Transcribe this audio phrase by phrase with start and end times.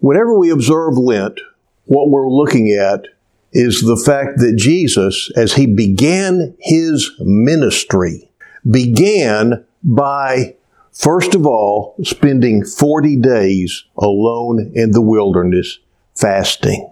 [0.00, 1.40] Whenever we observe Lent,
[1.84, 3.06] what we're looking at
[3.52, 8.30] is the fact that Jesus, as he began his ministry,
[8.68, 10.54] began by,
[10.92, 15.78] first of all, spending 40 days alone in the wilderness
[16.14, 16.90] fasting.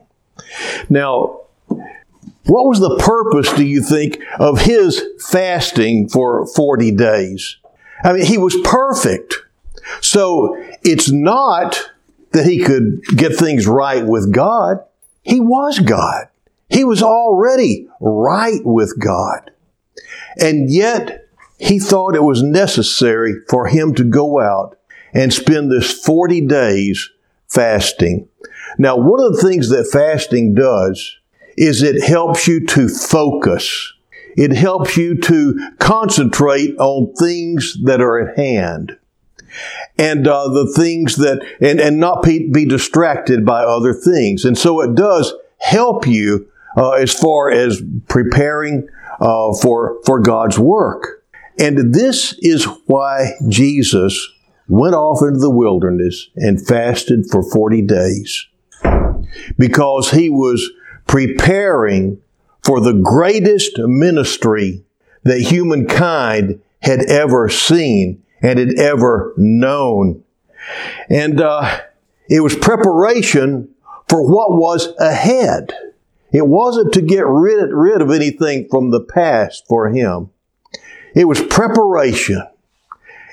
[0.88, 1.40] Now,
[2.46, 7.56] what was the purpose, do you think, of his fasting for 40 days?
[8.04, 9.34] I mean, he was perfect.
[10.00, 11.90] So it's not
[12.32, 14.84] that he could get things right with God.
[15.22, 16.28] He was God.
[16.68, 19.50] He was already right with God.
[20.40, 21.26] And yet,
[21.58, 24.78] he thought it was necessary for him to go out
[25.12, 27.10] and spend this 40 days
[27.48, 28.28] fasting.
[28.78, 31.16] Now, one of the things that fasting does
[31.56, 33.92] is it helps you to focus.
[34.36, 38.96] It helps you to concentrate on things that are at hand
[39.98, 44.44] and uh, the things that, and, and not be, be distracted by other things.
[44.44, 48.88] And so it does help you uh, as far as preparing
[49.20, 51.24] uh, for, for God's work.
[51.58, 54.28] And this is why Jesus
[54.68, 58.46] went off into the wilderness and fasted for 40 days.
[59.58, 60.70] Because he was
[61.08, 62.20] preparing
[62.62, 64.84] for the greatest ministry
[65.24, 70.22] that humankind had ever seen and had ever known.
[71.08, 71.80] And uh,
[72.28, 73.70] it was preparation
[74.08, 75.72] for what was ahead.
[76.32, 80.30] It wasn't to get rid, rid of anything from the past for him.
[81.14, 82.42] It was preparation.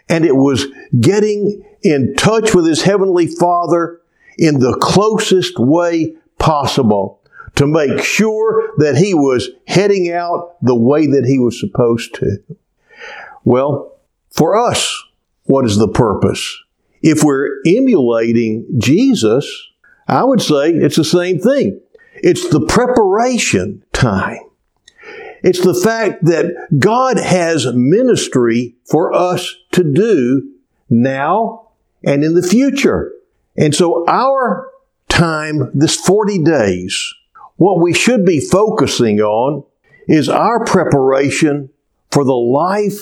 [0.08, 0.66] And it was
[1.00, 4.02] getting in touch with his heavenly Father
[4.38, 7.22] in the closest way possible
[7.56, 12.38] to make sure that he was heading out the way that he was supposed to.
[13.44, 13.95] Well,
[14.36, 15.04] for us,
[15.44, 16.58] what is the purpose?
[17.02, 19.50] If we're emulating Jesus,
[20.08, 21.80] I would say it's the same thing.
[22.16, 24.40] It's the preparation time.
[25.44, 30.52] It's the fact that God has ministry for us to do
[30.90, 31.70] now
[32.04, 33.12] and in the future.
[33.56, 34.68] And so our
[35.08, 37.14] time, this 40 days,
[37.58, 39.64] what we should be focusing on
[40.08, 41.70] is our preparation
[42.12, 43.00] for the life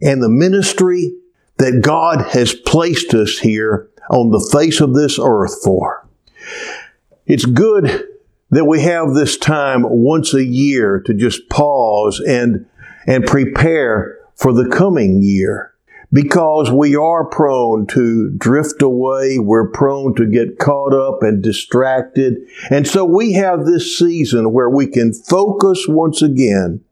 [0.00, 1.12] and the ministry
[1.58, 6.06] that God has placed us here on the face of this earth for.
[7.26, 8.06] It's good
[8.50, 12.66] that we have this time once a year to just pause and,
[13.06, 15.72] and prepare for the coming year
[16.12, 19.38] because we are prone to drift away.
[19.40, 22.36] We're prone to get caught up and distracted.
[22.70, 26.84] And so we have this season where we can focus once again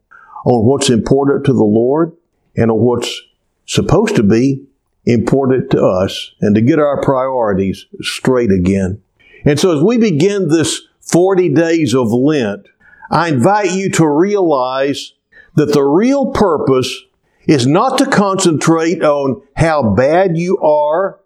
[0.45, 2.11] on what's important to the Lord
[2.55, 3.21] and what's
[3.65, 4.63] supposed to be
[5.05, 9.01] important to us and to get our priorities straight again.
[9.45, 12.67] And so as we begin this 40 days of Lent,
[13.11, 15.13] I invite you to realize
[15.55, 17.03] that the real purpose
[17.47, 21.19] is not to concentrate on how bad you are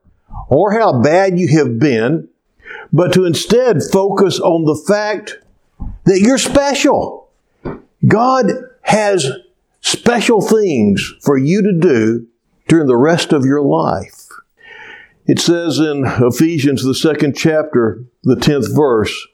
[0.50, 2.28] or how bad you have been,
[2.92, 5.40] but to instead focus on the fact
[6.04, 7.30] that you're special.
[8.06, 8.48] God
[8.82, 9.30] has
[9.82, 12.28] special things for you to do
[12.68, 14.28] during the rest of your life.
[15.26, 19.28] It says in Ephesians, the second chapter, the 10th verse,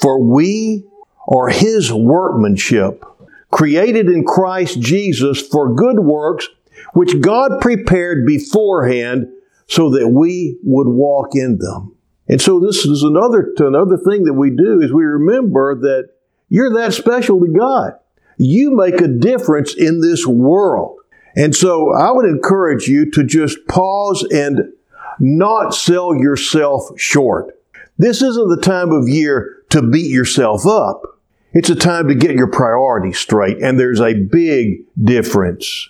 [0.00, 0.84] For we
[1.28, 3.04] are His workmanship,
[3.50, 6.48] created in Christ Jesus for good works,
[6.94, 9.28] which God prepared beforehand
[9.66, 11.96] so that we would walk in them.
[12.28, 16.10] And so this is another, another thing that we do is we remember that
[16.48, 17.94] you're that special to God.
[18.36, 20.98] You make a difference in this world.
[21.36, 24.72] And so I would encourage you to just pause and
[25.18, 27.58] not sell yourself short.
[27.98, 31.02] This isn't the time of year to beat yourself up.
[31.52, 35.88] It's a time to get your priorities straight, and there's a big difference.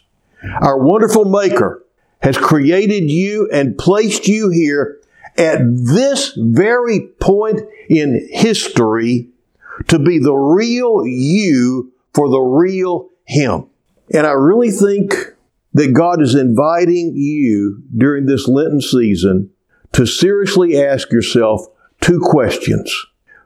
[0.61, 1.85] Our wonderful Maker
[2.21, 4.99] has created you and placed you here
[5.39, 9.29] at this very point in history
[9.89, 13.67] to be the real you for the real Him.
[14.13, 15.15] And I really think
[15.75, 19.51] that God is inviting you during this Lenten season
[19.93, 21.67] to seriously ask yourself
[22.01, 22.95] two questions.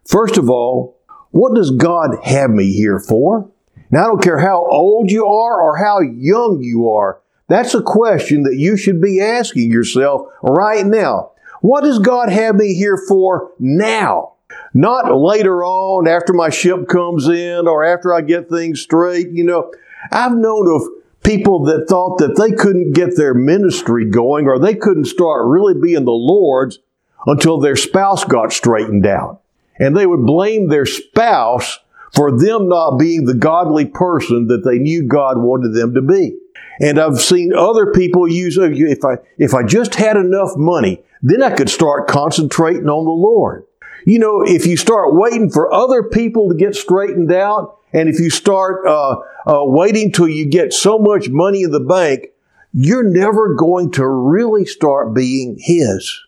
[0.04, 0.98] First of all,
[1.30, 3.50] what does God have me here for?
[3.90, 7.20] Now, I don't care how old you are or how young you are.
[7.48, 11.32] That's a question that you should be asking yourself right now.
[11.60, 14.35] What does God have me here for now?
[14.74, 19.30] Not later on after my ship comes in or after I get things straight.
[19.30, 19.72] You know,
[20.10, 20.82] I've known of
[21.24, 25.74] people that thought that they couldn't get their ministry going or they couldn't start really
[25.74, 26.78] being the Lord's
[27.26, 29.42] until their spouse got straightened out.
[29.78, 31.80] And they would blame their spouse
[32.14, 36.38] for them not being the godly person that they knew God wanted them to be.
[36.80, 41.02] And I've seen other people use, oh, if I, if I just had enough money,
[41.22, 43.65] then I could start concentrating on the Lord.
[44.06, 48.20] You know, if you start waiting for other people to get straightened out, and if
[48.20, 49.16] you start uh,
[49.46, 52.28] uh, waiting till you get so much money in the bank,
[52.72, 56.22] you're never going to really start being His.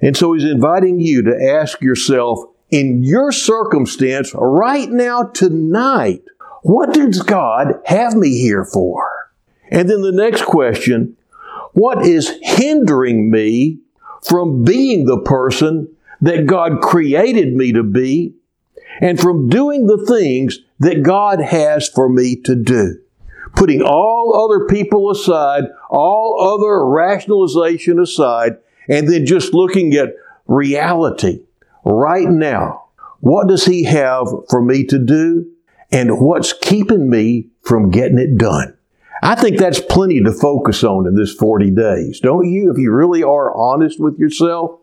[0.00, 2.38] And so He's inviting you to ask yourself,
[2.70, 6.22] in your circumstance right now, tonight,
[6.62, 9.30] what does God have me here for?
[9.70, 11.18] And then the next question,
[11.72, 13.80] what is hindering me
[14.22, 18.34] from being the person that God created me to be
[19.00, 23.00] and from doing the things that God has for me to do.
[23.56, 28.56] Putting all other people aside, all other rationalization aside,
[28.88, 30.14] and then just looking at
[30.46, 31.42] reality
[31.84, 32.84] right now.
[33.20, 35.50] What does He have for me to do?
[35.90, 38.76] And what's keeping me from getting it done?
[39.22, 42.70] I think that's plenty to focus on in this 40 days, don't you?
[42.70, 44.80] If you really are honest with yourself.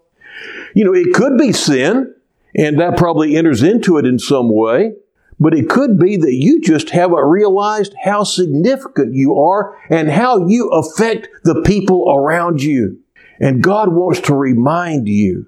[0.73, 2.13] You know, it could be sin,
[2.55, 4.93] and that probably enters into it in some way,
[5.39, 10.47] but it could be that you just haven't realized how significant you are and how
[10.47, 12.99] you affect the people around you.
[13.39, 15.47] And God wants to remind you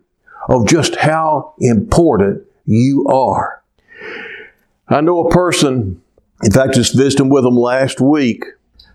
[0.50, 3.62] of just how important you are.
[4.88, 6.01] I know a person,
[6.44, 8.44] in fact, just visiting with him last week,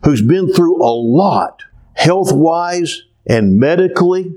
[0.04, 1.62] who's been through a lot
[1.94, 4.34] health wise and medically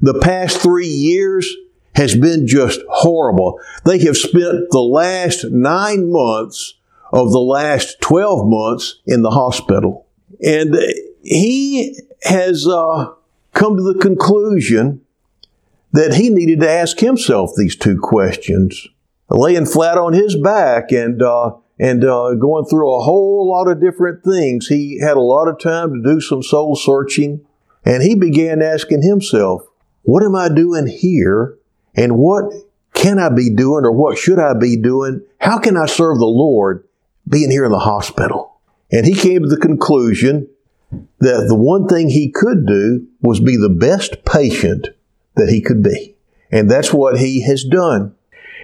[0.00, 1.52] the past three years
[1.94, 3.58] has been just horrible.
[3.84, 6.74] They have spent the last nine months
[7.12, 10.06] of the last 12 months in the hospital.
[10.44, 10.76] And
[11.22, 13.12] he has uh,
[13.54, 15.00] come to the conclusion
[15.92, 18.86] that he needed to ask himself these two questions.
[19.30, 23.80] Laying flat on his back and uh, and uh, going through a whole lot of
[23.80, 27.44] different things, he had a lot of time to do some soul searching,
[27.84, 29.62] and he began asking himself,
[30.06, 31.58] what am I doing here?
[31.94, 32.52] And what
[32.94, 35.20] can I be doing or what should I be doing?
[35.40, 36.86] How can I serve the Lord
[37.28, 38.60] being here in the hospital?
[38.90, 40.48] And he came to the conclusion
[41.18, 44.88] that the one thing he could do was be the best patient
[45.34, 46.14] that he could be.
[46.52, 48.14] And that's what he has done.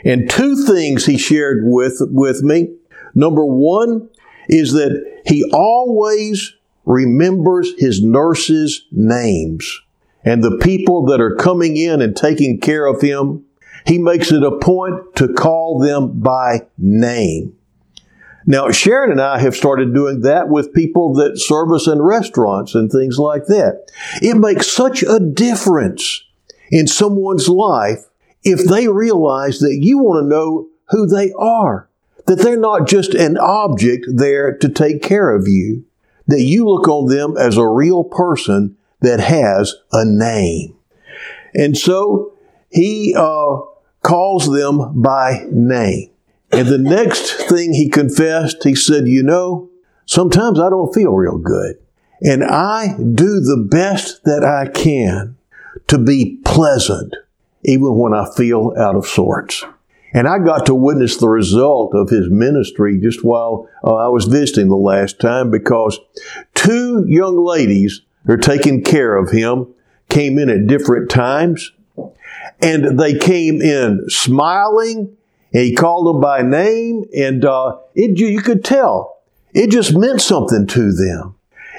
[0.05, 2.73] And two things he shared with, with me.
[3.17, 4.09] Number one
[4.49, 6.55] is that he always
[6.85, 9.81] remembers his nurses' names
[10.25, 13.45] and the people that are coming in and taking care of him,
[13.87, 17.57] he makes it a point to call them by name.
[18.47, 22.75] Now, Sharon and I have started doing that with people that serve us in restaurants
[22.75, 23.87] and things like that.
[24.21, 26.25] It makes such a difference
[26.71, 28.07] in someone's life
[28.43, 31.89] if they realize that you want to know who they are,
[32.27, 35.85] that they're not just an object there to take care of you,
[36.27, 40.75] that you look on them as a real person that has a name.
[41.55, 42.33] And so
[42.71, 43.59] he uh,
[44.03, 46.11] calls them by name.
[46.51, 49.71] And the next thing he confessed, he said, You know,
[50.07, 51.79] sometimes I don't feel real good.
[52.21, 55.37] And I do the best that I can
[55.89, 57.17] to be pleasant,
[57.65, 59.65] even when I feel out of sorts.
[60.15, 64.27] And I got to witness the result of his ministry just while uh, I was
[64.27, 65.99] visiting the last time because
[66.55, 69.75] two young ladies they're taking care of him,
[70.09, 71.73] came in at different times,
[72.61, 75.17] and they came in smiling.
[75.55, 79.19] And he called them by name, and uh, it, you could tell
[79.53, 81.35] it just meant something to them.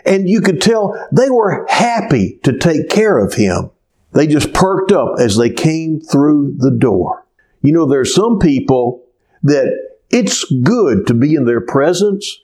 [0.05, 3.71] And you could tell they were happy to take care of him.
[4.12, 7.25] They just perked up as they came through the door.
[7.62, 9.03] You know, there's some people
[9.41, 9.73] that
[10.12, 12.39] it's good to be in their presence,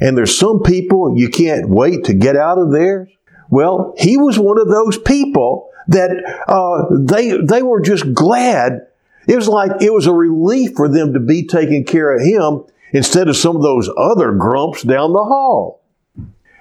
[0.00, 3.08] and there's some people you can't wait to get out of there.
[3.50, 6.10] Well, he was one of those people that
[6.46, 8.86] uh, they they were just glad.
[9.26, 12.64] It was like it was a relief for them to be taking care of him
[12.92, 15.82] instead of some of those other grumps down the hall.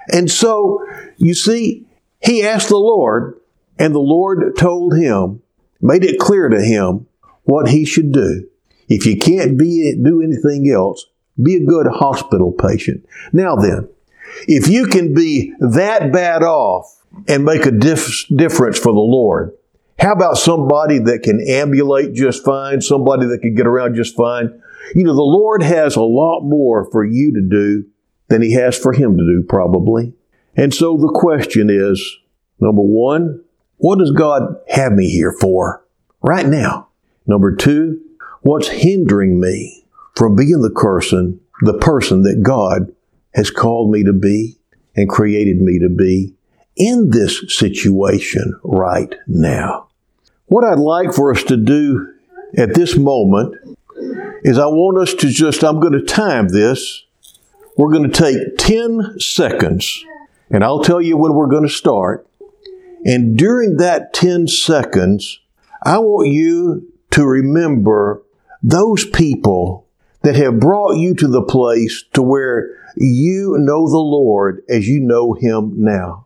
[0.09, 0.85] And so,
[1.17, 1.85] you see,
[2.21, 3.39] he asked the Lord,
[3.77, 5.41] and the Lord told him,
[5.81, 7.07] made it clear to him
[7.43, 8.47] what he should do.
[8.87, 11.05] If you can't be do anything else,
[11.41, 13.05] be a good hospital patient.
[13.33, 13.89] Now then,
[14.47, 19.53] if you can be that bad off and make a dif- difference for the Lord,
[19.99, 24.61] how about somebody that can ambulate just fine, somebody that can get around just fine?
[24.95, 27.85] You know, the Lord has a lot more for you to do
[28.27, 30.13] than He has for Him to do, probably.
[30.55, 32.17] And so the question is
[32.59, 33.43] number one,
[33.77, 35.83] what does God have me here for?
[36.21, 36.87] right now.
[37.25, 38.01] Number two,
[38.41, 42.93] what's hindering me from being the person, the person that God
[43.37, 44.57] has called me to be
[44.95, 46.33] and created me to be
[46.75, 49.87] in this situation right now.
[50.47, 52.13] What I'd like for us to do
[52.57, 53.55] at this moment
[54.43, 57.03] is I want us to just, I'm going to time this.
[57.77, 60.03] We're going to take 10 seconds,
[60.49, 62.27] and I'll tell you when we're going to start.
[63.05, 65.39] And during that 10 seconds,
[65.83, 68.23] I want you to remember
[68.63, 69.86] those people
[70.27, 74.99] that have brought you to the place to where you know the Lord as you
[74.99, 76.25] know Him now.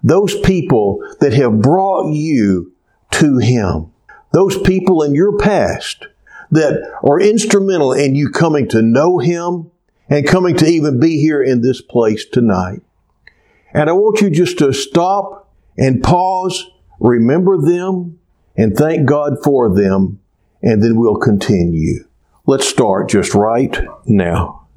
[0.00, 2.72] Those people that have brought you
[3.14, 3.90] to Him.
[4.32, 6.06] Those people in your past
[6.52, 9.72] that are instrumental in you coming to know Him
[10.08, 12.82] and coming to even be here in this place tonight.
[13.74, 18.20] And I want you just to stop and pause, remember them,
[18.56, 20.20] and thank God for them,
[20.62, 22.04] and then we'll continue.
[22.48, 24.68] Let's start just right now.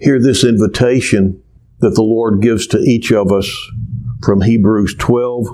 [0.00, 1.40] Hear this invitation
[1.78, 3.48] that the Lord gives to each of us
[4.24, 5.46] from Hebrews 12,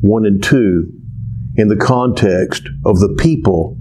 [0.00, 0.92] 1 and 2,
[1.56, 3.76] in the context of the people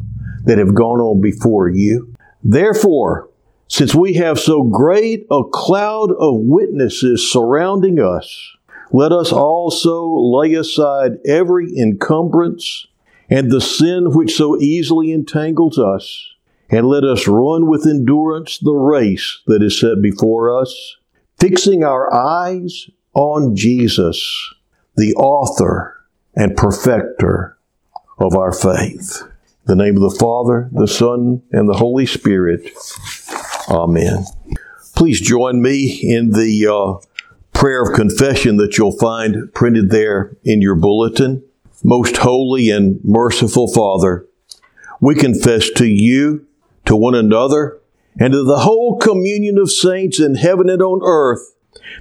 [0.46, 2.12] that have gone on before you.
[2.44, 3.30] Therefore,
[3.68, 8.56] since we have so great a cloud of witnesses surrounding us,
[8.92, 12.88] let us also lay aside every encumbrance
[13.30, 16.34] and the sin which so easily entangles us,
[16.70, 20.98] and let us run with endurance the race that is set before us,
[21.40, 24.54] fixing our eyes on Jesus,
[24.96, 25.96] the author
[26.36, 27.58] and perfecter
[28.18, 29.24] of our faith.
[29.68, 32.70] In the name of the Father, the Son, and the Holy Spirit.
[33.70, 34.26] Amen.
[34.96, 37.06] Please join me in the uh,
[37.54, 41.44] prayer of confession that you'll find printed there in your bulletin.
[41.84, 44.28] Most holy and merciful Father,
[45.00, 46.46] we confess to you,
[46.86, 47.80] to one another,
[48.20, 51.56] and to the whole communion of saints in heaven and on earth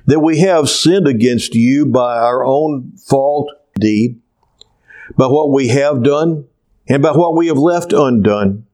[0.07, 4.21] that we have sinned against you by our own fault deed,
[5.17, 6.47] by what we have done,
[6.89, 8.67] and by what we have left undone.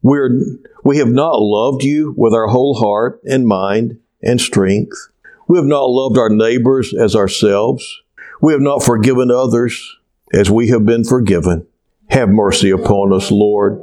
[0.00, 0.40] We're,
[0.84, 5.08] we have not loved you with our whole heart and mind and strength.
[5.48, 8.02] We have not loved our neighbors as ourselves.
[8.40, 9.96] We have not forgiven others
[10.32, 11.66] as we have been forgiven.
[12.10, 13.80] Have mercy upon us, Lord.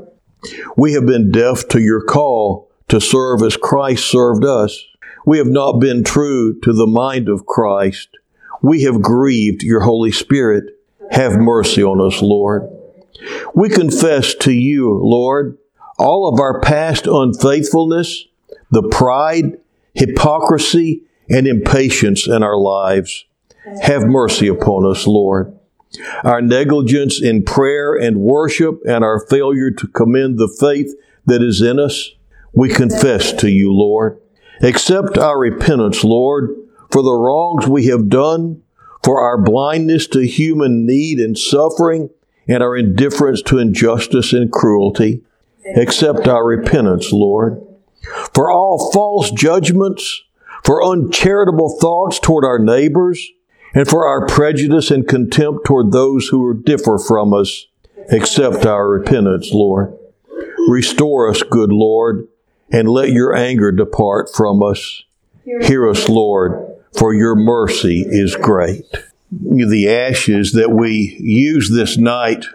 [0.76, 4.86] We have been deaf to your call to serve as Christ served us.
[5.26, 8.10] We have not been true to the mind of Christ.
[8.62, 10.78] We have grieved your Holy Spirit.
[11.12, 12.64] Have mercy on us, Lord.
[13.54, 15.58] We confess to you, Lord,
[16.00, 18.26] all of our past unfaithfulness,
[18.72, 19.60] the pride,
[19.94, 23.26] hypocrisy, and impatience in our lives.
[23.84, 25.58] Have mercy upon us, Lord.
[26.24, 30.96] Our negligence in prayer and worship and our failure to commend the faith
[31.26, 32.12] that is in us,
[32.54, 34.20] we confess to you, Lord.
[34.62, 36.56] Accept our repentance, Lord,
[36.92, 38.62] for the wrongs we have done,
[39.04, 42.10] for our blindness to human need and suffering,
[42.48, 45.24] and our indifference to injustice and cruelty.
[45.76, 47.62] Accept our repentance, Lord.
[48.34, 50.24] For all false judgments,
[50.64, 53.28] for uncharitable thoughts toward our neighbors,
[53.74, 57.68] and for our prejudice and contempt toward those who differ from us.
[58.12, 59.98] Accept our repentance, Lord.
[60.68, 62.28] Restore us, good Lord,
[62.72, 65.04] and let your anger depart from us.
[65.44, 68.86] Hear us, Lord, for your mercy is great.
[69.32, 72.46] The ashes that we use this night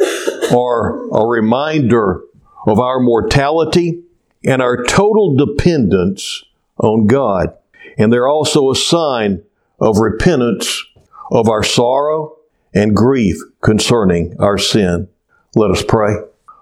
[0.55, 2.23] are a reminder
[2.67, 4.03] of our mortality
[4.45, 6.45] and our total dependence
[6.79, 7.57] on God.
[7.99, 9.43] And they're also a sign
[9.81, 10.85] of repentance
[11.31, 12.37] of our sorrow
[12.75, 15.09] and grief concerning our sin.
[15.55, 16.15] Let us pray.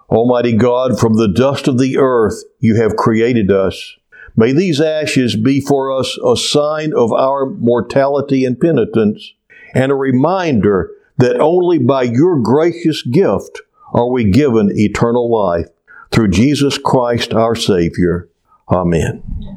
[0.08, 3.96] Almighty God, from the dust of the earth you have created us.
[4.36, 9.32] May these ashes be for us a sign of our mortality and penitence,
[9.74, 15.68] and a reminder that only by your gracious gift are we given eternal life.
[16.10, 18.28] Through Jesus Christ our Savior.
[18.68, 19.54] Amen.